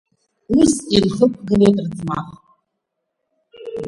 Ус 0.59 0.71
инхықәгылеит 0.95 1.77
рыӡмах… 1.83 2.27